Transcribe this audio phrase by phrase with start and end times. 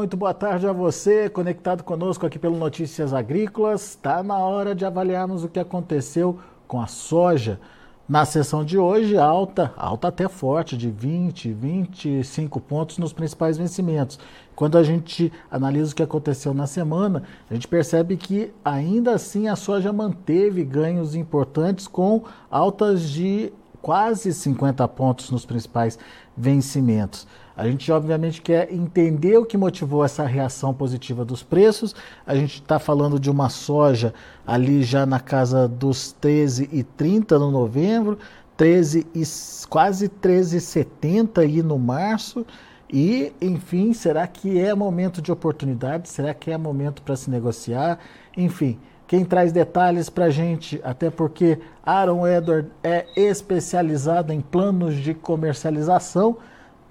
[0.00, 3.82] Muito boa tarde a você, conectado conosco aqui pelo Notícias Agrícolas.
[3.82, 7.60] Está na hora de avaliarmos o que aconteceu com a soja.
[8.08, 14.18] Na sessão de hoje, alta, alta até forte, de 20, 25 pontos nos principais vencimentos.
[14.56, 19.48] Quando a gente analisa o que aconteceu na semana, a gente percebe que ainda assim
[19.48, 25.98] a soja manteve ganhos importantes com altas de quase 50 pontos nos principais
[26.34, 27.26] vencimentos.
[27.60, 31.94] A gente, obviamente, quer entender o que motivou essa reação positiva dos preços.
[32.26, 34.14] A gente está falando de uma soja
[34.46, 38.18] ali já na casa dos 13,30 no novembro,
[38.56, 39.22] 13 e,
[39.68, 42.46] quase 13,70 aí no março.
[42.90, 46.08] E, enfim, será que é momento de oportunidade?
[46.08, 47.98] Será que é momento para se negociar?
[48.34, 54.96] Enfim, quem traz detalhes para a gente, até porque Aaron Edward é especializado em planos
[54.96, 56.38] de comercialização,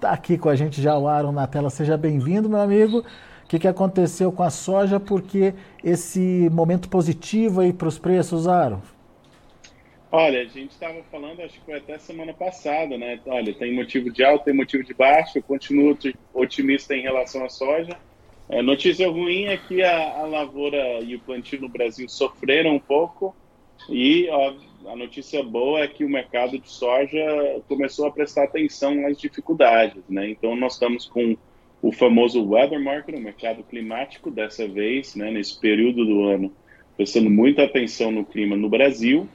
[0.00, 1.68] Está aqui com a gente já o Aaron na tela.
[1.68, 3.00] Seja bem-vindo, meu amigo.
[3.00, 4.98] O que, que aconteceu com a soja?
[4.98, 5.52] Porque
[5.84, 8.80] esse momento positivo aí para os preços, Aaron?
[10.10, 13.20] Olha, a gente estava falando, acho que foi até semana passada, né?
[13.26, 15.36] Olha, tem motivo de alto, tem motivo de baixo.
[15.36, 15.94] Eu continuo
[16.32, 17.94] otimista em relação à soja.
[18.48, 22.80] É, notícia ruim é que a, a lavoura e o plantio no Brasil sofreram um
[22.80, 23.36] pouco
[23.88, 24.54] e, ó,
[24.86, 30.02] a notícia boa é que o mercado de soja começou a prestar atenção nas dificuldades,
[30.08, 30.28] né?
[30.30, 31.36] Então nós estamos com
[31.82, 36.52] o famoso weather market, o mercado climático dessa vez, né, nesse período do ano,
[36.96, 39.26] prestando muita atenção no clima no Brasil,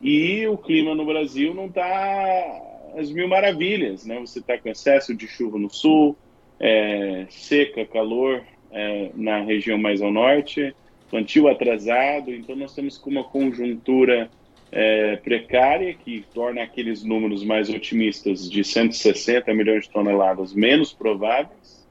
[0.00, 2.62] e o clima no Brasil não está
[2.96, 4.18] às mil maravilhas, né?
[4.20, 6.16] Você está com excesso de chuva no sul,
[6.60, 10.74] é, seca, calor é, na região mais ao norte,
[11.10, 14.30] plantio atrasado, então nós estamos com uma conjuntura
[14.70, 21.86] é, precária, que torna aqueles números mais otimistas de 160 milhões de toneladas menos prováveis.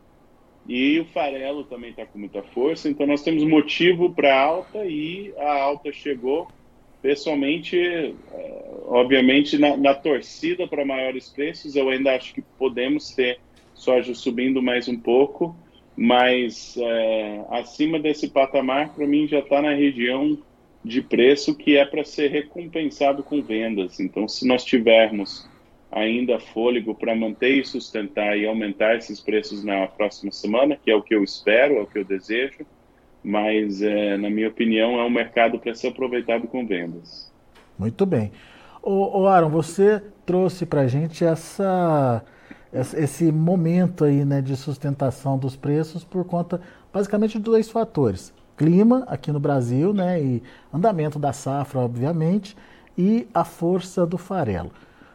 [0.67, 5.31] E o farelo também está com muita força, então nós temos motivo para alta e
[5.37, 6.47] a alta chegou,
[7.01, 8.13] pessoalmente, é,
[8.87, 11.75] obviamente, na, na torcida para maiores preços.
[11.75, 13.39] Eu ainda acho que podemos ter
[13.75, 15.55] soja subindo mais um pouco,
[15.97, 20.37] mas é, acima desse patamar, para mim, já está na região
[20.83, 23.99] de preço que é para ser recompensado com vendas.
[23.99, 25.49] Então, se nós tivermos
[25.91, 30.95] ainda fôlego para manter e sustentar e aumentar esses preços na próxima semana, que é
[30.95, 32.65] o que eu espero, é o que eu desejo,
[33.23, 37.33] mas, é, na minha opinião, é um mercado para ser aproveitado com vendas.
[37.79, 38.31] Muito bem.
[38.83, 42.23] O, Aaron, você trouxe para a gente essa,
[42.73, 46.59] esse momento aí, né, de sustentação dos preços por conta,
[46.91, 50.43] basicamente, de dois fatores clima aqui no Brasil, né, e
[50.73, 52.55] andamento da safra, obviamente,
[52.97, 54.71] e a força do farelo.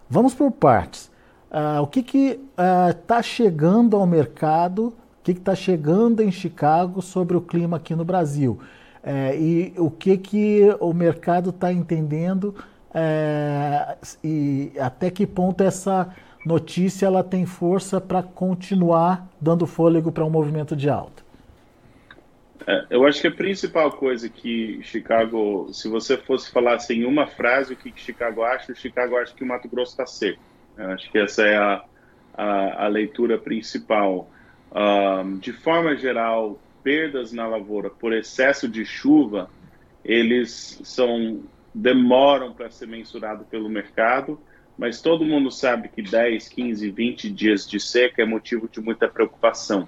[0.09, 1.11] Vamos por partes.
[1.51, 7.03] Uh, o que está que, uh, chegando ao mercado, o que está chegando em Chicago
[7.03, 8.59] sobre o clima aqui no Brasil?
[9.03, 12.55] Uh, e o que, que o mercado está entendendo
[12.93, 16.09] eh, e até que ponto essa
[16.45, 21.23] notícia ela tem força para continuar dando fôlego para um movimento de alta?
[22.67, 27.05] É, eu acho que a principal coisa que Chicago, se você fosse falar assim, em
[27.05, 30.43] uma frase o que, Chicago acha, Chicago acha que o Mato Grosso está seco.
[30.77, 31.85] Eu acho que essa é a,
[32.35, 34.31] a, a leitura principal.
[34.73, 39.51] Um, de forma geral, perdas na lavoura por excesso de chuva,
[40.05, 41.43] eles são
[41.75, 44.41] demoram para ser mensurado pelo mercado,
[44.81, 49.07] mas todo mundo sabe que 10, 15, 20 dias de seca é motivo de muita
[49.07, 49.87] preocupação.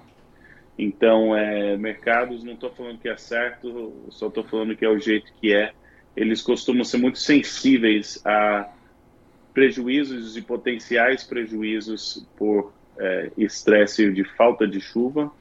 [0.77, 4.99] Então, é, mercados, não estou falando que é certo, só estou falando que é o
[4.99, 5.73] jeito que é.
[6.15, 8.71] Eles costumam ser muito sensíveis a
[9.51, 15.31] prejuízos e potenciais prejuízos por é, estresse de falta de chuva.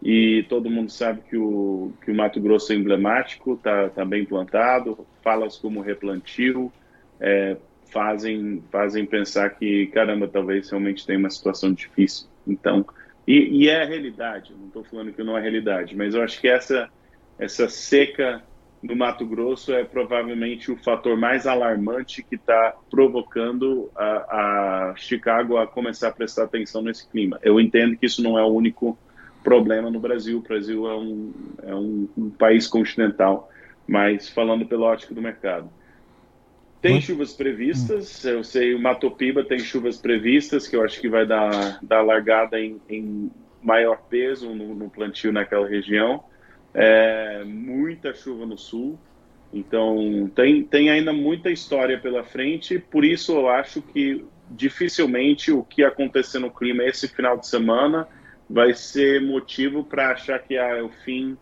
[0.00, 4.24] E todo mundo sabe que o, que o Mato Grosso é emblemático, está tá bem
[4.24, 6.72] plantado, falas como replantio
[7.18, 7.56] é,
[7.92, 12.26] fazem, fazem pensar que, caramba, talvez realmente tenha uma situação difícil.
[12.46, 12.84] Então,
[13.26, 16.40] e, e é a realidade, não estou falando que não é realidade, mas eu acho
[16.40, 16.88] que essa,
[17.38, 18.42] essa seca
[18.82, 25.56] no Mato Grosso é provavelmente o fator mais alarmante que está provocando a, a, Chicago
[25.56, 27.38] a começar a prestar atenção nesse clima.
[27.42, 28.98] Eu entendo que isso não é o único
[29.44, 30.38] problema no Brasil.
[30.38, 33.48] O Brasil é um, é um, um país continental,
[33.86, 35.70] mas falando pela ótica do mercado.
[36.82, 41.24] Tem chuvas previstas, eu sei, o Matopiba tem chuvas previstas, que eu acho que vai
[41.24, 43.30] dar, dar largada em, em
[43.62, 46.24] maior peso no, no, plantio naquela região.
[46.74, 48.98] É, muita chuva no sul,
[49.52, 55.62] então tem, tem ainda muita história pela frente, por isso eu acho que dificilmente o
[55.62, 58.08] que acontecer no clima esse final de semana
[58.50, 61.38] vai ser motivo para achar que ah, é o fim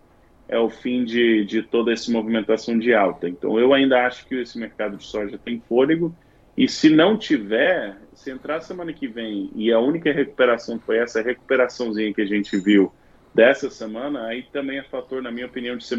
[0.51, 3.29] é o fim de, de toda essa movimentação de alta.
[3.29, 6.13] Então, eu ainda acho que esse mercado de soja tem fôlego,
[6.57, 11.23] e se não tiver, se entrar semana que vem e a única recuperação foi essa
[11.23, 12.93] recuperaçãozinha que a gente viu
[13.33, 15.97] dessa semana, aí também é fator, na minha opinião, de ser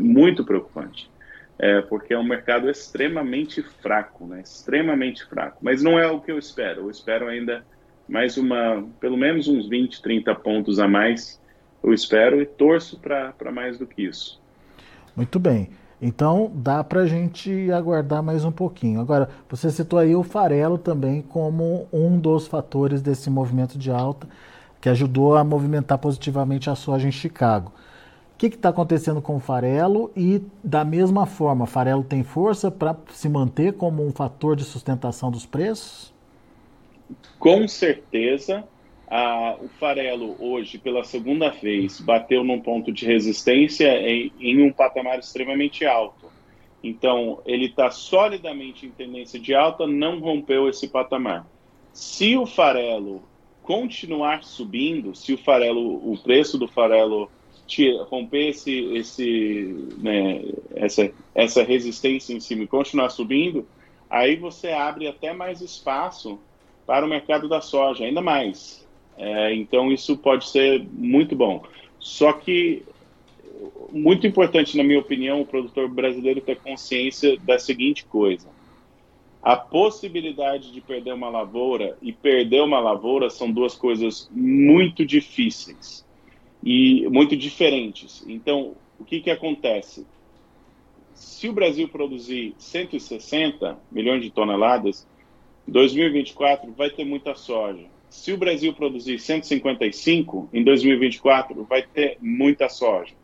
[0.00, 1.10] muito preocupante.
[1.58, 4.40] É, porque é um mercado extremamente fraco, né?
[4.40, 5.58] extremamente fraco.
[5.60, 6.84] Mas não é o que eu espero.
[6.84, 7.62] Eu espero ainda
[8.08, 11.38] mais uma, pelo menos uns 20, 30 pontos a mais
[11.82, 14.40] eu espero e torço para mais do que isso.
[15.16, 15.70] Muito bem.
[16.00, 19.00] Então dá para a gente aguardar mais um pouquinho.
[19.00, 24.26] Agora, você citou aí o farelo também como um dos fatores desse movimento de alta
[24.80, 27.72] que ajudou a movimentar positivamente a soja em Chicago.
[28.34, 32.70] O que está acontecendo com o farelo e, da mesma forma, o farelo tem força
[32.70, 36.14] para se manter como um fator de sustentação dos preços?
[37.38, 38.64] Com certeza
[39.10, 44.72] ah, o farelo hoje, pela segunda vez, bateu num ponto de resistência em, em um
[44.72, 46.30] patamar extremamente alto.
[46.82, 51.44] Então, ele está solidamente em tendência de alta, não rompeu esse patamar.
[51.92, 53.22] Se o farelo
[53.62, 57.28] continuar subindo, se o farelo, o preço do farelo
[58.08, 60.42] romper esse, esse, né,
[60.74, 63.66] essa, essa resistência em cima e continuar subindo,
[64.08, 66.38] aí você abre até mais espaço
[66.86, 68.88] para o mercado da soja, ainda mais.
[69.20, 71.62] É, então, isso pode ser muito bom.
[71.98, 72.82] Só que,
[73.92, 78.48] muito importante, na minha opinião, o produtor brasileiro ter consciência da seguinte coisa.
[79.42, 86.02] A possibilidade de perder uma lavoura e perder uma lavoura são duas coisas muito difíceis
[86.64, 88.24] e muito diferentes.
[88.26, 90.06] Então, o que, que acontece?
[91.12, 95.06] Se o Brasil produzir 160 milhões de toneladas,
[95.68, 102.68] 2024 vai ter muita soja se o Brasil produzir 155 em 2024, vai ter muita
[102.68, 103.14] soja.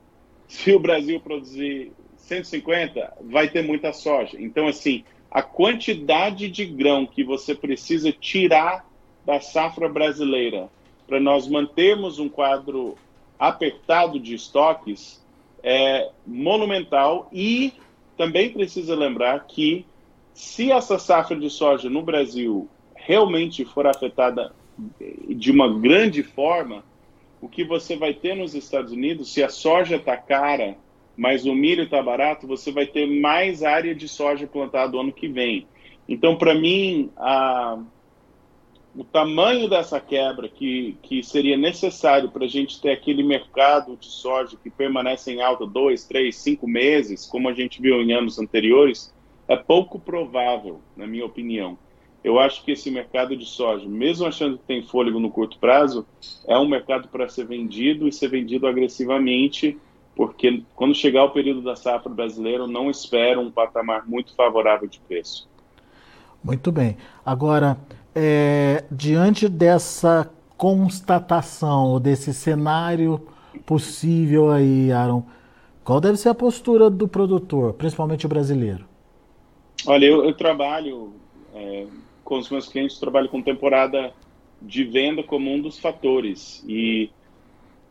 [0.47, 4.41] Se o Brasil produzir 150, vai ter muita soja.
[4.41, 8.89] Então, assim, a quantidade de grão que você precisa tirar
[9.25, 10.69] da safra brasileira
[11.07, 12.97] para nós mantermos um quadro
[13.39, 15.23] apertado de estoques
[15.63, 17.73] é monumental e
[18.17, 19.85] também precisa lembrar que
[20.33, 24.55] se essa safra de soja no Brasil realmente for afetada
[25.29, 26.85] de uma grande forma,
[27.41, 30.77] o que você vai ter nos Estados Unidos, se a soja está cara,
[31.17, 35.29] mas o milho está barato, você vai ter mais área de soja plantada ano que
[35.29, 35.67] vem.
[36.09, 37.79] Então, para mim, a,
[38.95, 44.07] o tamanho dessa quebra que, que seria necessário para a gente ter aquele mercado de
[44.07, 48.39] soja que permanece em alta dois, três, cinco meses, como a gente viu em anos
[48.39, 49.15] anteriores,
[49.49, 51.79] é pouco provável, na minha opinião.
[52.27, 56.05] Eu acho que esse mercado de soja, mesmo achando que tem fôlego no curto prazo,
[56.49, 59.79] é um mercado para ser vendido e ser vendido agressivamente,
[60.17, 64.99] porque quando chegar o período da safra brasileira, não espero um patamar muito favorável de
[64.99, 65.49] preço.
[66.43, 66.97] Muito bem.
[67.25, 67.79] Agora,
[68.13, 73.25] é, diante dessa constatação, desse cenário
[73.65, 75.23] possível aí, Aaron,
[75.85, 78.85] qual deve ser a postura do produtor, principalmente o brasileiro?
[79.87, 81.13] Olha, eu, eu trabalho
[81.55, 81.87] é,
[82.27, 84.13] com os meus clientes, trabalho com temporada
[84.61, 86.63] de venda como um dos fatores.
[86.69, 87.09] E,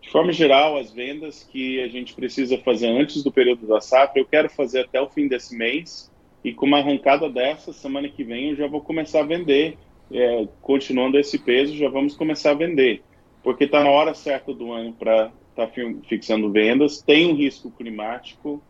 [0.01, 4.19] de forma geral, as vendas que a gente precisa fazer antes do período da safra,
[4.19, 6.11] eu quero fazer até o fim desse mês.
[6.43, 9.77] E com uma arrancada dessa, semana que vem, eu já vou começar a vender.
[10.11, 13.01] É, continuando esse peso, já vamos começar a vender.
[13.41, 15.73] Porque está na hora certa do ano para estar tá
[16.07, 17.01] fixando vendas.
[17.01, 18.61] Tem um risco climático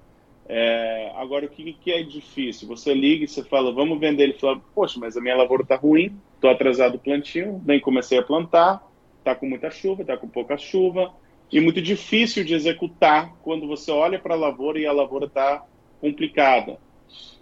[0.48, 2.68] é, agora, o que, que, é difícil?
[2.68, 4.24] Você liga e você fala, vamos vender.
[4.24, 8.20] Ele fala, poxa, mas a minha lavoura está ruim, estou atrasado o plantio, nem comecei
[8.20, 8.84] a plantar,
[9.18, 11.12] está com muita chuva, está com pouca chuva,
[11.52, 15.66] e muito difícil de executar quando você olha para a lavoura e a lavoura está
[16.00, 16.78] complicada.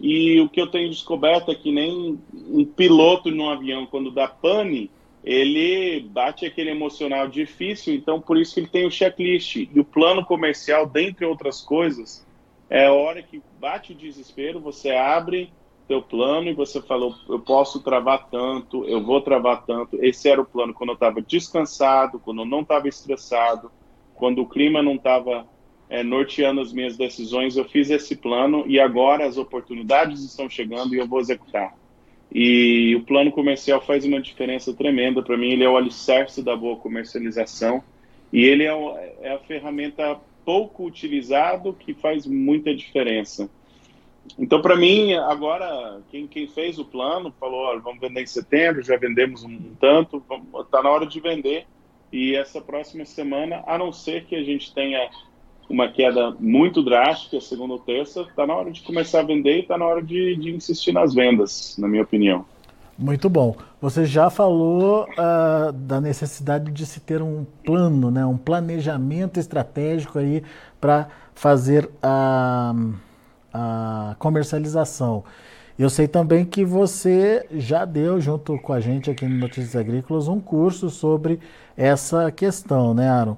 [0.00, 4.28] E o que eu tenho descoberto é que nem um piloto num avião, quando dá
[4.28, 4.90] pane,
[5.22, 9.56] ele bate aquele emocional difícil, então por isso que ele tem o checklist.
[9.56, 12.24] E o plano comercial, dentre outras coisas,
[12.70, 15.52] é a hora que bate o desespero, você abre
[15.86, 20.02] teu plano e você falou, eu posso travar tanto, eu vou travar tanto.
[20.02, 23.70] Esse era o plano quando eu estava descansado, quando eu não estava estressado,
[24.14, 25.46] quando o clima não estava
[25.88, 27.56] é, norteando as minhas decisões.
[27.56, 31.76] Eu fiz esse plano e agora as oportunidades estão chegando e eu vou executar.
[32.32, 35.22] E o plano comercial faz uma diferença tremenda.
[35.22, 37.82] Para mim, ele é o alicerce da boa comercialização
[38.32, 43.48] e ele é, é a ferramenta pouco utilizado que faz muita diferença.
[44.38, 48.82] Então, para mim, agora, quem, quem, fez o plano falou: olha, vamos vender em setembro,
[48.82, 50.22] já vendemos um, tanto,
[50.60, 51.66] está na hora de vender
[52.10, 55.10] E essa próxima semana, a não ser que a gente tenha
[55.68, 59.60] uma queda muito drástica, segunda ou terça, está na hora de começar a vender e
[59.60, 62.44] está na hora de, de, insistir nas vendas, na minha opinião.
[62.96, 63.56] Muito bom.
[63.80, 70.18] Você já falou uh, da necessidade de se ter um plano, né, um planejamento estratégico
[70.18, 70.42] aí
[70.80, 72.74] para fazer a,
[73.52, 75.24] a comercialização.
[75.76, 80.28] Eu sei também que você já deu, junto com a gente aqui no Notícias Agrícolas,
[80.28, 81.40] um curso sobre
[81.76, 83.36] essa questão, né, Aaron?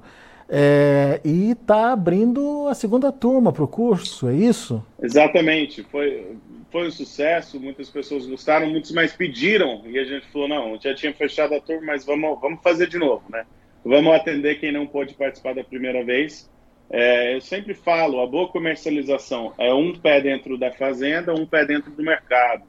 [0.49, 4.85] É, e está abrindo a segunda turma para o curso, é isso?
[5.03, 5.83] Exatamente.
[5.85, 6.37] Foi,
[6.77, 10.95] foi um sucesso, muitas pessoas gostaram, muitos mais pediram, e a gente falou, não, já
[10.95, 13.47] tinha fechado a turma, mas vamos, vamos fazer de novo, né?
[13.83, 16.51] Vamos atender quem não pôde participar da primeira vez.
[16.91, 21.65] É, eu sempre falo, a boa comercialização é um pé dentro da fazenda, um pé
[21.65, 22.65] dentro do mercado.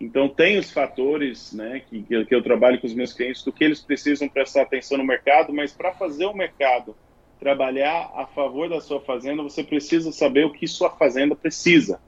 [0.00, 3.64] Então, tem os fatores né, que, que eu trabalho com os meus clientes, do que
[3.64, 6.94] eles precisam prestar atenção no mercado, mas para fazer o mercado
[7.40, 11.98] trabalhar a favor da sua fazenda, você precisa saber o que sua fazenda precisa.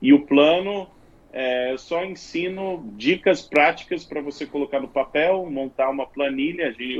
[0.00, 0.88] E o plano,
[1.32, 6.96] é, eu só ensino dicas práticas para você colocar no papel, montar uma planilha, de,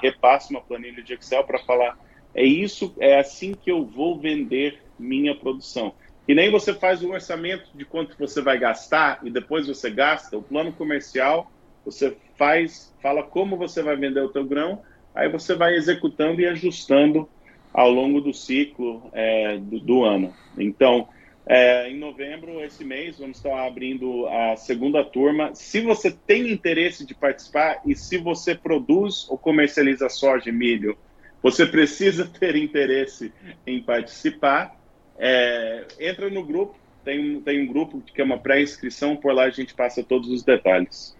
[0.00, 1.98] repasse uma planilha de Excel para falar
[2.34, 5.94] é isso, é assim que eu vou vender minha produção.
[6.26, 10.36] E nem você faz o orçamento de quanto você vai gastar e depois você gasta.
[10.36, 11.50] O plano comercial,
[11.84, 14.82] você faz, fala como você vai vender o teu grão,
[15.14, 17.28] aí você vai executando e ajustando
[17.72, 20.32] ao longo do ciclo é, do, do, ano.
[20.58, 21.08] Então,
[21.46, 25.54] é, em novembro, esse mês, vamos estar abrindo a segunda turma.
[25.54, 30.96] Se você tem interesse de participar e se você produz ou comercializa soja e milho
[31.44, 33.30] você precisa ter interesse
[33.66, 34.74] em participar.
[35.18, 36.74] É, entra no grupo,
[37.04, 40.42] tem, tem um grupo que é uma pré-inscrição, por lá a gente passa todos os
[40.42, 41.14] detalhes.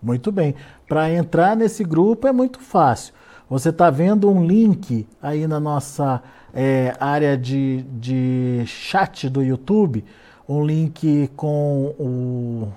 [0.00, 0.54] Muito bem.
[0.86, 3.14] Para entrar nesse grupo é muito fácil.
[3.48, 6.22] Você está vendo um link aí na nossa
[6.54, 10.04] é, área de, de chat do YouTube,
[10.48, 12.68] um link com o,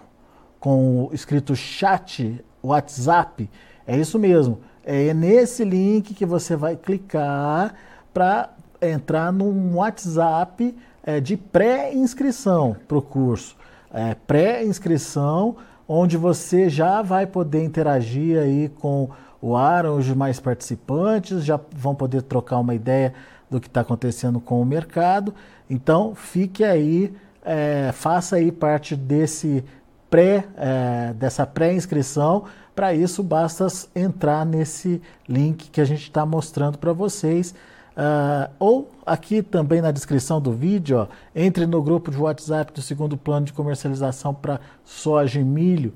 [0.60, 3.50] com o escrito chat WhatsApp.
[3.86, 4.60] É isso mesmo.
[4.84, 7.74] É nesse link que você vai clicar
[8.14, 8.52] para
[8.82, 13.56] entrar num WhatsApp é, de pré-inscrição para o curso.
[13.94, 15.56] É, pré-inscrição,
[15.88, 19.10] onde você já vai poder interagir aí com
[19.42, 23.14] o Aaron, os demais participantes, já vão poder trocar uma ideia
[23.50, 25.34] do que está acontecendo com o mercado.
[25.70, 29.64] Então, fique aí, é, faça aí parte desse
[30.10, 32.46] pré, é, dessa pré-inscrição
[32.76, 37.54] para isso, basta entrar nesse link que a gente está mostrando para vocês.
[37.96, 42.82] Uh, ou aqui também na descrição do vídeo, ó, entre no grupo de WhatsApp do
[42.82, 45.94] segundo plano de comercialização para soja e milho,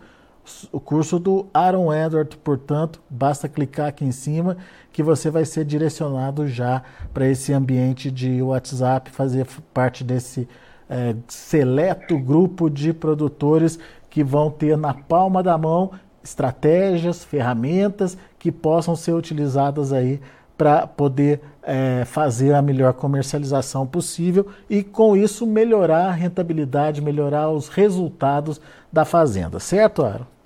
[0.71, 4.57] o curso do Aaron Edward, portanto, basta clicar aqui em cima
[4.91, 6.81] que você vai ser direcionado já
[7.13, 10.47] para esse ambiente de WhatsApp, fazer parte desse
[10.89, 13.77] é, seleto grupo de produtores
[14.09, 15.91] que vão ter na palma da mão
[16.23, 20.19] estratégias, ferramentas que possam ser utilizadas aí
[20.57, 27.49] para poder é, fazer a melhor comercialização possível e com isso melhorar a rentabilidade, melhorar
[27.49, 28.59] os resultados
[28.91, 30.36] da fazenda, certo, Aaron?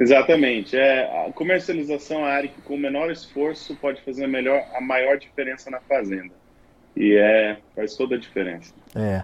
[0.00, 0.76] Exatamente.
[0.76, 4.80] É, a comercialização é a área que com menor esforço pode fazer a, melhor, a
[4.80, 6.32] maior diferença na fazenda.
[6.96, 8.74] E é, faz toda a diferença.
[8.96, 9.22] É.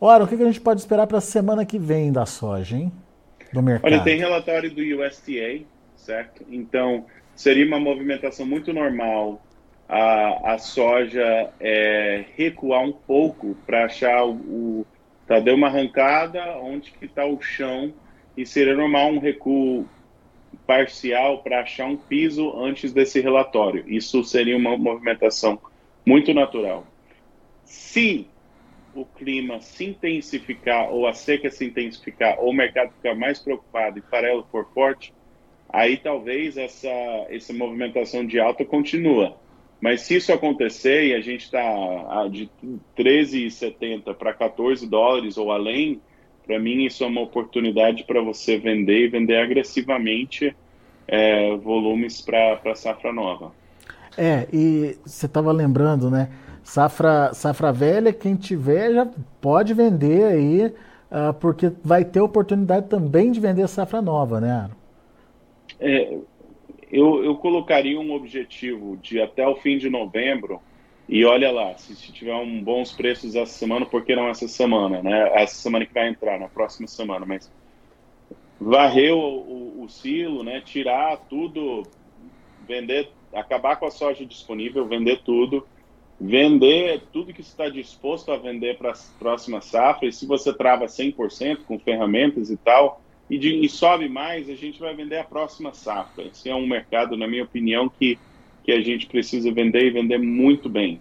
[0.00, 2.92] Ora, o que a gente pode esperar para a semana que vem da soja, hein?
[3.52, 3.92] do mercado?
[3.92, 5.64] Olha, tem relatório do USDA,
[5.96, 6.44] certo?
[6.48, 9.40] Então, seria uma movimentação muito normal
[9.88, 14.86] a, a soja é, recuar um pouco para achar o, o
[15.26, 17.92] tá, deu uma arrancada onde que está o chão
[18.36, 19.88] e seria normal um recuo
[20.66, 23.84] parcial para achar um piso antes desse relatório.
[23.86, 25.58] Isso seria uma movimentação
[26.04, 26.86] muito natural.
[27.64, 28.26] Se
[28.94, 33.98] o clima se intensificar ou a seca se intensificar ou o mercado ficar mais preocupado
[33.98, 35.12] e farelo for forte,
[35.68, 36.88] aí talvez essa,
[37.28, 39.36] essa movimentação de alta continua.
[39.80, 42.48] Mas se isso acontecer e a gente está de
[42.96, 46.00] 13,70 para 14 dólares ou além,
[46.46, 50.54] para mim isso é uma oportunidade para você vender e vender agressivamente
[51.08, 53.52] é, volumes para a safra nova.
[54.16, 56.30] É, e você estava lembrando, né?
[56.62, 59.08] Safra, safra velha, quem tiver já
[59.40, 64.74] pode vender aí, uh, porque vai ter oportunidade também de vender safra nova, né, Aaron?
[65.78, 66.16] É,
[66.90, 70.60] eu, eu colocaria um objetivo de até o fim de novembro,
[71.08, 75.02] e olha lá, se, tiver um bons preços essa semana, por que não essa semana,
[75.02, 75.30] né?
[75.34, 77.50] Essa semana que vai entrar, na próxima semana, mas
[78.60, 80.60] varrer o, o, o silo, né?
[80.60, 81.84] Tirar tudo
[82.66, 85.66] vender, acabar com a soja disponível, vender tudo,
[86.20, 90.86] vender tudo que está disposto a vender para a próxima safra, e se você trava
[90.86, 95.24] 100% com ferramentas e tal, e, de, e, sobe mais, a gente vai vender a
[95.24, 96.24] próxima safra.
[96.24, 98.18] Esse é um mercado, na minha opinião, que,
[98.66, 101.00] que a gente precisa vender e vender muito bem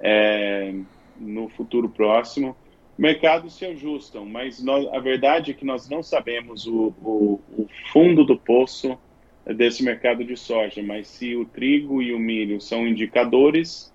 [0.00, 0.72] é,
[1.20, 2.56] no futuro próximo.
[2.96, 7.68] Mercados se ajustam, mas nós, a verdade é que nós não sabemos o, o, o
[7.92, 8.98] fundo do poço
[9.44, 13.92] desse mercado de soja, mas se o trigo e o milho são indicadores,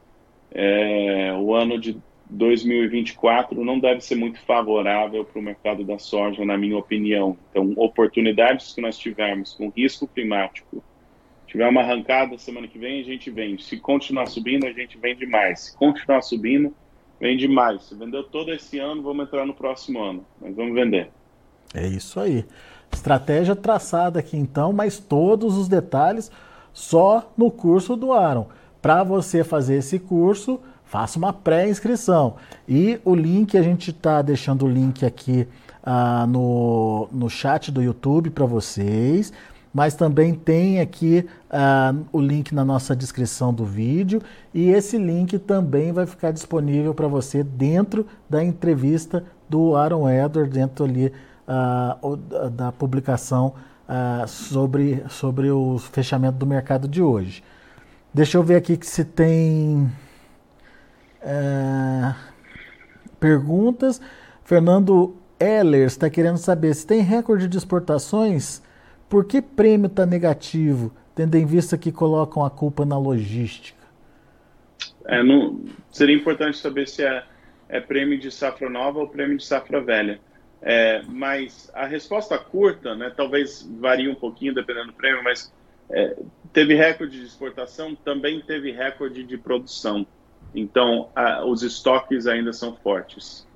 [0.51, 1.97] é, o ano de
[2.29, 7.35] 2024 não deve ser muito favorável para o mercado da soja, na minha opinião.
[7.49, 10.83] Então, oportunidades que nós tivermos com risco climático,
[11.49, 13.63] tiver uma arrancada semana que vem, a gente vende.
[13.63, 15.61] Se continuar subindo, a gente vende mais.
[15.61, 16.71] Se continuar subindo,
[17.19, 17.83] vende mais.
[17.83, 20.23] Se vendeu todo esse ano, vamos entrar no próximo ano.
[20.39, 21.09] Mas vamos vender.
[21.73, 22.45] É isso aí.
[22.93, 26.31] Estratégia traçada aqui então, mas todos os detalhes
[26.71, 28.47] só no curso do Aaron.
[28.79, 32.35] Para você fazer esse curso, faça uma pré-inscrição.
[32.67, 35.47] E o link, a gente está deixando o link aqui
[35.83, 39.33] ah, no, no chat do YouTube para vocês,
[39.73, 44.21] mas também tem aqui ah, o link na nossa descrição do vídeo
[44.53, 50.51] e esse link também vai ficar disponível para você dentro da entrevista do Aaron Edward,
[50.51, 51.11] dentro ali
[51.47, 51.97] ah,
[52.51, 53.53] da publicação
[54.27, 57.43] sobre, sobre o fechamento do mercado de hoje.
[58.13, 59.91] Deixa eu ver aqui que se tem
[61.21, 62.13] é,
[63.19, 64.01] perguntas.
[64.43, 68.61] Fernando Heller está querendo saber se tem recorde de exportações.
[69.09, 73.79] Por que prêmio está negativo, tendo em vista que colocam a culpa na logística?
[75.05, 77.23] É, não, seria importante saber se é,
[77.67, 80.19] é, prêmio de safra nova ou prêmio de safra velha.
[80.61, 85.51] É, mas a resposta curta, né, talvez varie um pouquinho dependendo do prêmio, mas
[85.89, 86.15] é,
[86.53, 90.05] teve recorde de exportação, também teve recorde de produção.
[90.53, 93.47] Então, a, os estoques ainda são fortes.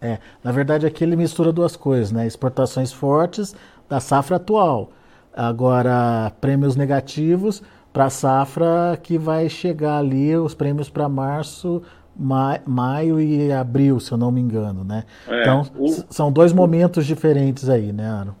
[0.00, 2.24] É, na verdade aqui ele mistura duas coisas, né?
[2.24, 3.54] Exportações fortes
[3.88, 4.92] da safra atual.
[5.32, 11.82] Agora, prêmios negativos para a safra que vai chegar ali, os prêmios para março,
[12.16, 15.04] ma maio e abril, se eu não me engano, né?
[15.28, 15.88] É, então, o...
[16.10, 18.34] são dois momentos diferentes aí, né, Aaron?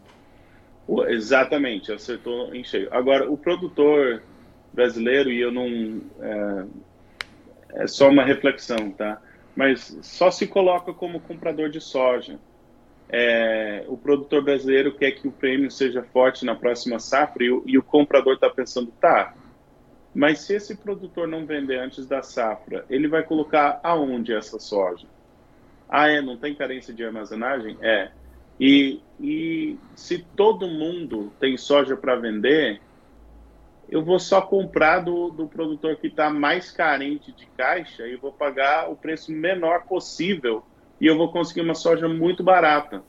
[1.08, 2.88] Exatamente, acertou em cheio.
[2.90, 4.22] Agora, o produtor
[4.72, 6.00] brasileiro, e eu não.
[6.20, 6.64] É,
[7.82, 9.20] é, só uma reflexão, tá?
[9.54, 12.38] Mas só se coloca como comprador de soja.
[13.10, 17.62] É, o produtor brasileiro quer que o prêmio seja forte na próxima safra e o,
[17.64, 19.34] e o comprador está pensando, tá,
[20.14, 25.06] mas se esse produtor não vender antes da safra, ele vai colocar aonde essa soja?
[25.88, 26.20] Ah, é?
[26.20, 27.78] Não tem carência de armazenagem?
[27.80, 28.10] É.
[28.60, 32.80] E, e se todo mundo tem soja para vender,
[33.88, 38.32] eu vou só comprar do, do produtor que está mais carente de caixa e vou
[38.32, 40.62] pagar o preço menor possível
[41.00, 43.02] e eu vou conseguir uma soja muito barata.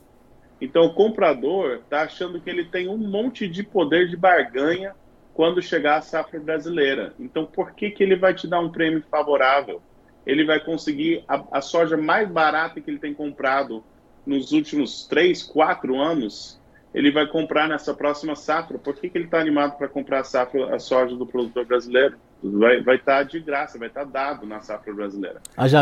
[0.62, 4.94] Então o comprador está achando que ele tem um monte de poder de barganha
[5.34, 7.14] quando chegar a safra brasileira.
[7.20, 9.82] Então por que, que ele vai te dar um prêmio favorável?
[10.26, 13.84] Ele vai conseguir a, a soja mais barata que ele tem comprado
[14.26, 16.60] nos últimos três, quatro anos,
[16.94, 18.78] ele vai comprar nessa próxima safra.
[18.78, 22.18] Por que, que ele está animado para comprar a safra, a soja do produtor brasileiro?
[22.44, 25.42] Vai, vai estar tá de graça, vai estar tá dado na safra brasileira.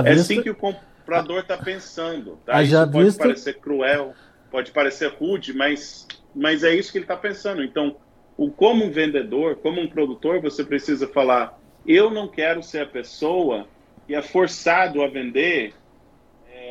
[0.10, 0.56] É assim que o
[1.08, 2.38] comprador está pensando.
[2.46, 2.62] Tá?
[2.62, 3.18] Isso pode visto...
[3.20, 4.14] parecer cruel,
[4.52, 7.64] pode parecer rude, mas, mas é isso que ele está pensando.
[7.64, 7.96] Então,
[8.36, 12.86] o, como um vendedor, como um produtor, você precisa falar: eu não quero ser a
[12.86, 13.68] pessoa
[14.06, 15.74] que é forçado a vender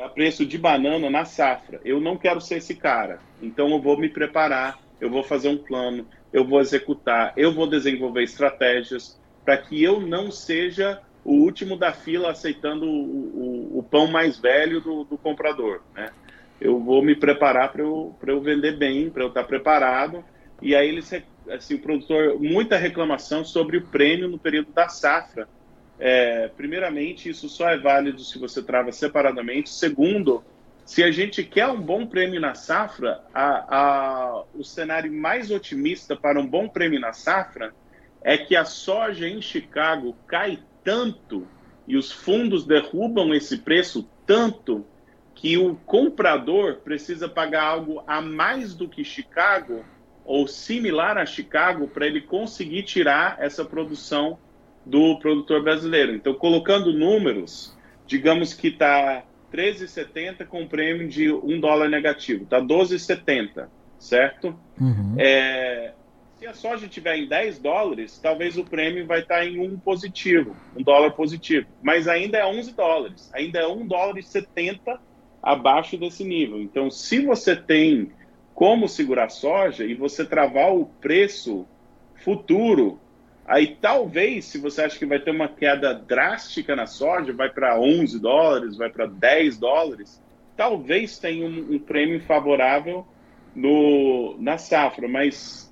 [0.02, 1.80] a preço de banana na safra.
[1.84, 3.18] Eu não quero ser esse cara.
[3.40, 7.66] Então eu vou me preparar, eu vou fazer um plano, eu vou executar, eu vou
[7.66, 13.82] desenvolver estratégias para que eu não seja o último da fila aceitando o, o, o
[13.82, 15.82] pão mais velho do, do comprador.
[15.94, 16.10] Né?
[16.60, 20.24] Eu vou me preparar para eu, eu vender bem, para eu estar preparado.
[20.62, 21.12] E aí eles,
[21.50, 25.48] assim, o produtor, muita reclamação sobre o prêmio no período da safra
[25.98, 29.70] é, primeiramente, isso só é válido se você trava separadamente.
[29.70, 30.44] Segundo,
[30.84, 36.14] se a gente quer um bom prêmio na safra, a, a, o cenário mais otimista
[36.14, 37.74] para um bom prêmio na safra
[38.22, 41.48] é que a soja em Chicago cai tanto
[41.88, 44.86] e os fundos derrubam esse preço tanto
[45.34, 49.84] que o comprador precisa pagar algo a mais do que Chicago
[50.24, 54.38] ou similar a Chicago para ele conseguir tirar essa produção
[54.84, 56.14] do produtor brasileiro.
[56.14, 63.66] Então, colocando números, digamos que está 13,70 com prêmio de 1 dólar negativo, está 12,70,
[63.98, 64.56] certo?
[64.80, 65.16] Uhum.
[65.18, 65.92] É,
[66.38, 70.54] Se a soja estiver em 10 dólares, talvez o prêmio vai estar em um positivo,
[70.76, 71.66] um dólar positivo.
[71.82, 75.00] Mas ainda é 11 dólares, ainda é 1 dólar e 70
[75.42, 76.60] abaixo desse nível.
[76.60, 78.12] Então, se você tem
[78.54, 81.66] como segurar soja e você travar o preço
[82.16, 82.98] futuro,
[83.46, 87.78] aí talvez, se você acha que vai ter uma queda drástica na soja, vai para
[87.78, 90.20] 11 dólares, vai para 10 dólares,
[90.56, 93.06] talvez tenha um, um, prêmio favorável
[93.54, 95.65] no, na safra, mas,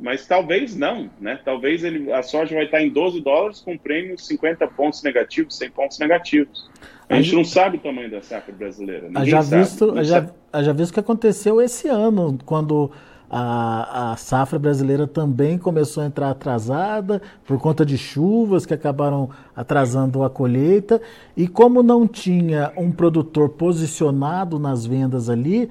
[0.00, 1.38] mas talvez não, né?
[1.44, 5.70] Talvez ele, a soja vai estar em 12 dólares com prêmio 50 pontos negativos, 100
[5.70, 6.68] pontos negativos.
[7.08, 9.08] A gente não sabe o tamanho da safra brasileira.
[9.08, 9.62] Ninguém já sabe.
[9.62, 10.30] visto, já,
[10.62, 12.90] já visto o que aconteceu esse ano, quando
[13.28, 19.28] a, a, safra brasileira também começou a entrar atrasada por conta de chuvas que acabaram
[19.54, 21.00] atrasando a colheita.
[21.36, 25.68] E como não tinha um produtor posicionado nas vendas ali,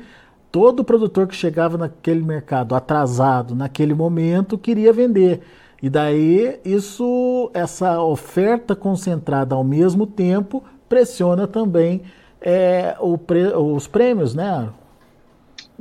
[0.52, 5.42] todo produtor que chegava naquele mercado atrasado naquele momento queria vender.
[5.82, 12.02] E daí isso, essa oferta concentrada ao mesmo tempo pressiona também
[12.42, 14.70] é, pre, os prêmios, né?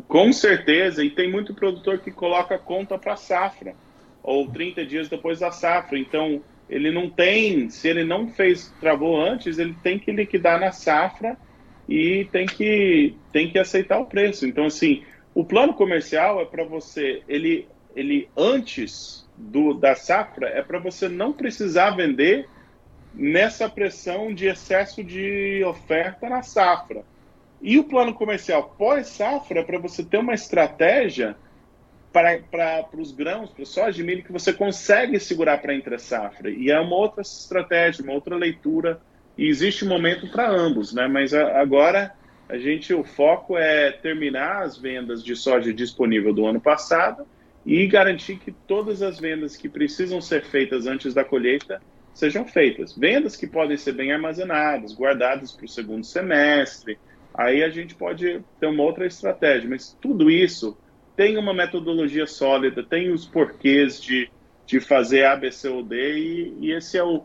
[0.07, 3.75] Com certeza, e tem muito produtor que coloca conta para safra,
[4.23, 5.99] ou 30 dias depois da safra.
[5.99, 10.71] Então, ele não tem, se ele não fez, travou antes, ele tem que liquidar na
[10.71, 11.37] safra
[11.89, 14.47] e tem que, tem que aceitar o preço.
[14.47, 15.03] Então, assim,
[15.35, 21.09] o plano comercial é para você, ele, ele antes do, da safra, é para você
[21.09, 22.49] não precisar vender
[23.15, 27.05] nessa pressão de excesso de oferta na safra.
[27.61, 31.37] E o plano comercial pós-safra é para você ter uma estratégia
[32.13, 36.51] para, os grãos, para soja de milho, que você consegue segurar para entre safra.
[36.51, 39.01] E é uma outra estratégia, uma outra leitura.
[39.39, 41.07] E existe um momento para ambos, né?
[41.07, 42.13] Mas a, agora
[42.49, 47.27] a gente, o foco é terminar as vendas de soja disponível do ano passado
[47.65, 51.81] e garantir que todas as vendas que precisam ser feitas antes da colheita
[52.15, 52.97] sejam feitas.
[52.97, 56.99] Vendas que podem ser bem armazenadas, guardadas para o segundo semestre.
[57.33, 60.77] Aí a gente pode ter uma outra estratégia, mas tudo isso
[61.15, 64.31] tem uma metodologia sólida, tem os porquês de,
[64.67, 67.25] de fazer ABCOD e, e esse é o.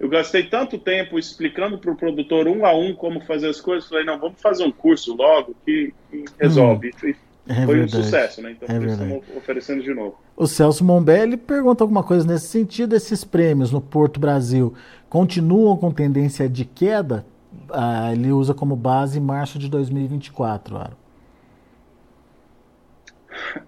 [0.00, 3.86] Eu gastei tanto tempo explicando para o produtor um a um como fazer as coisas,
[3.86, 6.90] falei, não, vamos fazer um curso logo que, que resolve.
[7.04, 7.12] Hum.
[7.46, 7.98] É foi verdade.
[7.98, 8.52] um sucesso, né?
[8.52, 10.16] Então é estamos oferecendo de novo.
[10.36, 12.94] O Celso Mombelli pergunta alguma coisa nesse sentido.
[12.94, 14.72] Esses prêmios no Porto Brasil
[15.08, 17.26] continuam com tendência de queda?
[17.68, 20.96] Ah, ele usa como base março de 2024, Aro.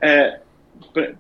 [0.01, 0.41] É,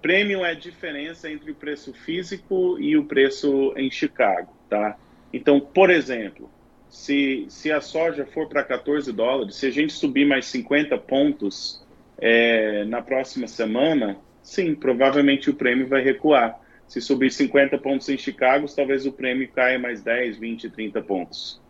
[0.00, 4.96] prêmio é a diferença entre o preço físico e o preço em Chicago, tá?
[5.32, 6.50] Então, por exemplo,
[6.88, 11.82] se, se a soja for para 14 dólares, se a gente subir mais 50 pontos
[12.18, 16.60] é, na próxima semana, sim, provavelmente o prêmio vai recuar.
[16.86, 21.60] Se subir 50 pontos em Chicago, talvez o prêmio caia mais 10, 20, 30 pontos.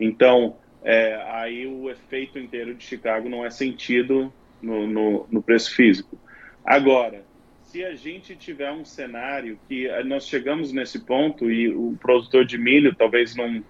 [0.00, 5.72] Então, é, aí o efeito inteiro de Chicago não é sentido no, no, no preço
[5.74, 6.18] físico.
[6.64, 7.22] Agora,
[7.72, 12.58] se a gente tiver um cenário que nós chegamos nesse ponto e o produtor de
[12.58, 13.64] milho talvez não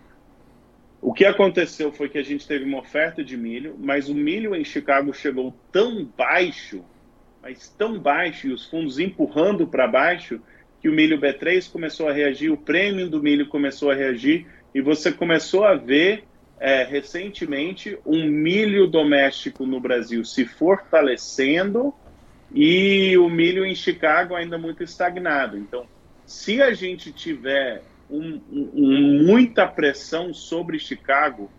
[1.01, 4.57] o que aconteceu foi que a gente teve uma oferta de milho, mas o milho
[4.57, 6.85] em Chicago chegou tão baixo,
[7.41, 10.41] mas tão baixo, e os fundos empurrando para baixo,
[10.81, 14.81] que o milho B3 começou a reagir, o prêmio do milho começou a reagir, e
[14.81, 16.23] você começou a ver
[16.61, 21.93] é, recentemente um milho doméstico no Brasil se fortalecendo
[22.55, 25.57] e o milho em Chicago ainda muito estagnado.
[25.57, 25.87] Então,
[26.27, 31.51] se a gente tiver um, um, muita pressão sobre Chicago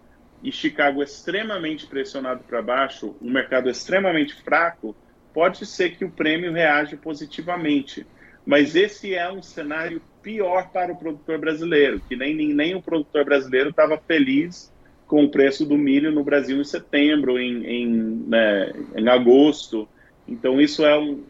[0.44, 4.96] e Chicago extremamente pressionado para baixo, um mercado extremamente fraco,
[5.34, 8.06] pode ser que o prêmio reaja positivamente.
[8.46, 12.82] Mas esse é um cenário pior para o produtor brasileiro, que nem, nem, nem o
[12.82, 14.72] produtor brasileiro estava feliz
[15.08, 17.88] com o preço do milho no Brasil em setembro, em, em,
[18.28, 19.88] né, em agosto.
[20.28, 21.24] Então, isso é um.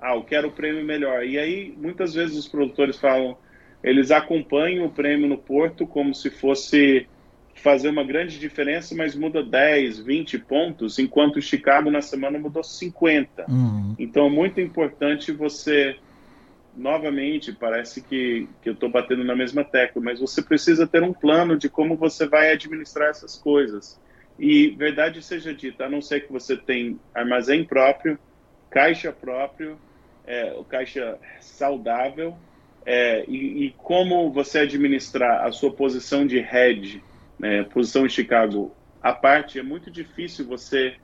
[0.00, 1.24] Ah, eu quero o prêmio melhor.
[1.24, 3.36] E aí, muitas vezes, os produtores falam:
[3.82, 7.06] eles acompanham o prêmio no Porto como se fosse
[7.54, 12.62] fazer uma grande diferença, mas muda 10, 20 pontos, enquanto o Chicago na semana mudou
[12.62, 13.46] 50.
[13.48, 13.94] Uhum.
[13.98, 15.96] Então é muito importante você,
[16.76, 21.12] novamente, parece que, que eu estou batendo na mesma tecla, mas você precisa ter um
[21.12, 24.00] plano de como você vai administrar essas coisas.
[24.38, 28.18] E verdade seja dita, a não ser que você tem armazém próprio,
[28.70, 29.78] caixa próprio,
[30.26, 32.36] é, caixa saudável,
[32.84, 37.02] é, e, e, como você administrar a sua posição de head,
[37.38, 40.96] né, posição em Chicago, a parte é muito difícil você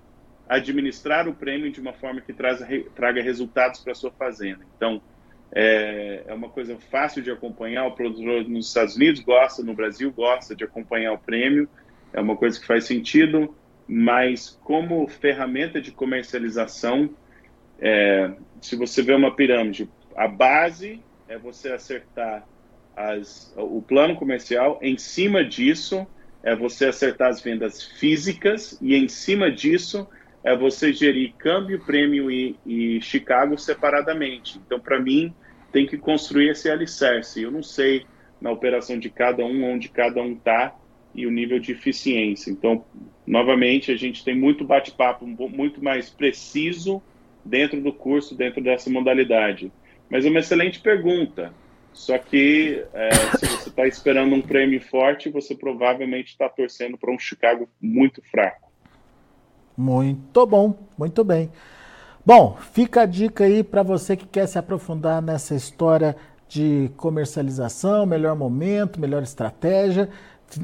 [0.48, 2.60] administrar o prêmio de uma forma que traz,
[2.94, 4.64] traga resultados para sua fazenda.
[4.76, 5.00] Então,
[5.52, 7.86] é, é, uma coisa fácil de acompanhar.
[7.86, 11.68] O produtor nos Estados Unidos gosta, no Brasil gosta de acompanhar o prêmio.
[12.12, 13.54] É uma coisa que faz sentido,
[13.86, 17.10] mas como ferramenta de comercialização,
[17.80, 22.46] é, se você vê uma pirâmide, a base é você acertar
[22.96, 24.78] as, o plano comercial.
[24.82, 26.06] Em cima disso,
[26.42, 30.08] é você acertar as vendas físicas e em cima disso
[30.42, 34.58] é você gerir câmbio, prêmio e, e Chicago separadamente.
[34.64, 35.32] Então, para mim,
[35.72, 37.42] tem que construir esse alicerce.
[37.42, 38.06] Eu não sei
[38.40, 40.74] na operação de cada um onde cada um está
[41.18, 42.50] e o nível de eficiência.
[42.50, 42.84] Então,
[43.26, 47.02] novamente, a gente tem muito bate-papo muito mais preciso
[47.44, 49.72] dentro do curso, dentro dessa modalidade.
[50.08, 51.52] Mas é uma excelente pergunta.
[51.92, 57.12] Só que é, se você está esperando um prêmio forte, você provavelmente está torcendo para
[57.12, 58.70] um Chicago muito fraco.
[59.76, 61.50] Muito bom, muito bem.
[62.24, 66.14] Bom, fica a dica aí para você que quer se aprofundar nessa história
[66.48, 70.08] de comercialização, melhor momento, melhor estratégia.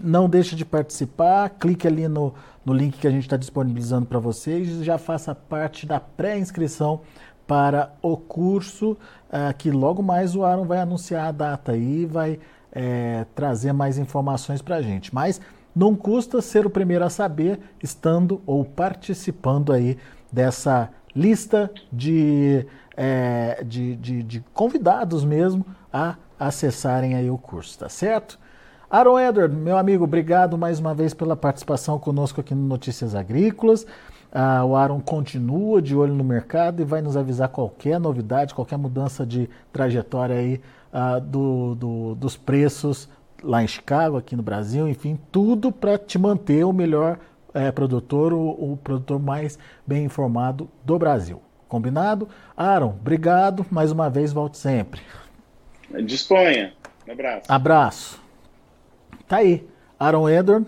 [0.03, 4.19] Não deixe de participar, clique ali no, no link que a gente está disponibilizando para
[4.19, 7.01] vocês e já faça parte da pré-inscrição
[7.47, 12.39] para o curso, uh, que logo mais o Aaron vai anunciar a data aí, vai
[12.73, 15.15] é, trazer mais informações para a gente.
[15.15, 15.41] Mas
[15.75, 19.99] não custa ser o primeiro a saber, estando ou participando aí
[20.33, 22.67] dessa lista de,
[22.97, 28.39] é, de, de, de, convidados mesmo a acessarem aí o curso, tá certo?
[28.95, 33.85] Aaron Edward, meu amigo, obrigado mais uma vez pela participação conosco aqui no Notícias Agrícolas.
[34.31, 38.77] Ah, o Aaron continua de olho no mercado e vai nos avisar qualquer novidade, qualquer
[38.77, 40.61] mudança de trajetória aí
[40.93, 43.09] ah, do, do, dos preços
[43.43, 47.19] lá em Chicago, aqui no Brasil, enfim, tudo para te manter o melhor
[47.53, 51.43] é, produtor, o, o, produtor mais bem informado do Brasil.
[51.67, 52.29] Combinado?
[52.57, 53.67] Aaron, obrigado.
[53.73, 55.01] Mais uma vez, volte sempre.
[56.05, 56.73] Disponha.
[57.09, 57.43] Um abraço.
[57.49, 58.24] Abraço.
[59.27, 59.67] Tá aí.
[59.99, 60.67] Aaron Edward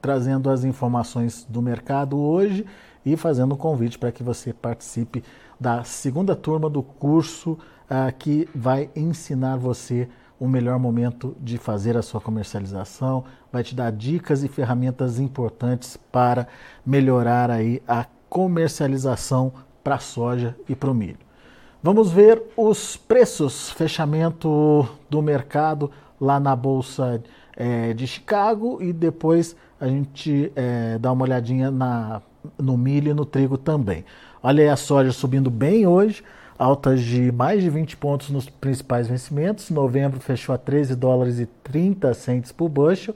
[0.00, 2.64] trazendo as informações do mercado hoje
[3.04, 5.22] e fazendo um convite para que você participe
[5.60, 10.08] da segunda turma do curso uh, que vai ensinar você
[10.40, 15.96] o melhor momento de fazer a sua comercialização, vai te dar dicas e ferramentas importantes
[15.96, 16.48] para
[16.84, 19.52] melhorar aí a comercialização
[19.84, 21.18] para soja e para o milho.
[21.80, 27.22] Vamos ver os preços, fechamento do mercado lá na Bolsa
[27.56, 32.22] é, de Chicago e depois a gente é, dá uma olhadinha na,
[32.58, 34.04] no milho e no trigo também.
[34.42, 36.22] Olha aí a soja subindo bem hoje,
[36.58, 39.70] altas de mais de 20 pontos nos principais vencimentos.
[39.70, 43.14] Novembro fechou a 13 dólares e 30 centes por bushel,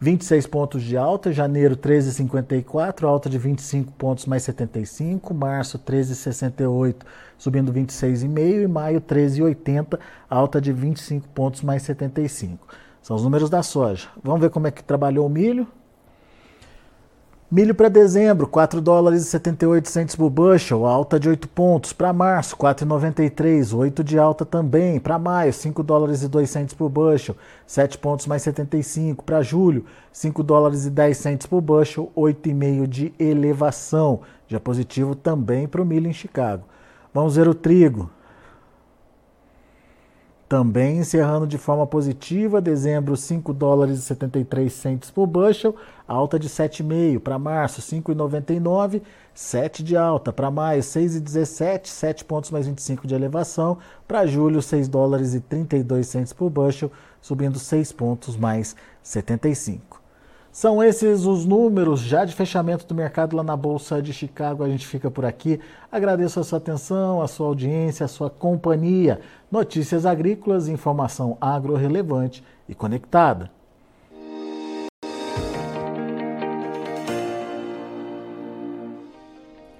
[0.00, 1.32] 26 pontos de alta.
[1.32, 5.32] Janeiro 13,54, alta de 25 pontos mais 75.
[5.32, 6.96] Março 13,68,
[7.38, 12.66] subindo 26,5 e maio 13,80, alta de 25 pontos mais 75.
[13.02, 14.08] São os números da soja.
[14.22, 15.66] Vamos ver como é que trabalhou o milho.
[17.50, 21.92] Milho para dezembro, 4 dólares e 78 centos por bushel, alta de 8 pontos.
[21.92, 24.98] Para março, 4,93, 8 de alta também.
[24.98, 27.36] Para maio, 5 dólares e 2 centos por bushel,
[27.66, 29.22] 7 pontos mais 75.
[29.22, 34.20] Para julho, 5 dólares e 10 centos por bushel, 8,5 de elevação.
[34.48, 36.64] Já positivo também para o milho em Chicago.
[37.12, 38.08] Vamos ver o trigo.
[40.52, 45.74] Também encerrando de forma positiva, dezembro 5 dólares e 73 centos por bushel,
[46.06, 49.00] alta de 7,5 para março 5,99,
[49.32, 54.88] 7 de alta para maio 6,17, 7 pontos mais 25 de elevação, para julho 6
[54.88, 59.91] dólares e 32 centos por bushel, subindo 6 pontos mais 75.
[60.52, 64.62] São esses os números já de fechamento do mercado lá na Bolsa de Chicago.
[64.62, 65.58] A gente fica por aqui.
[65.90, 69.18] Agradeço a sua atenção, a sua audiência, a sua companhia.
[69.50, 73.50] Notícias agrícolas, informação agro relevante e conectada.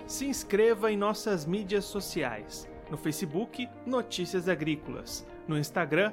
[0.06, 2.66] Se inscreva em nossas mídias sociais.
[2.90, 5.26] No Facebook, Notícias Agrícolas.
[5.46, 6.12] No Instagram,